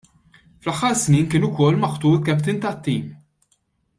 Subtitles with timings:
[0.67, 3.15] Fl-aħħar snin kien ukoll maħtur captain tat-tim.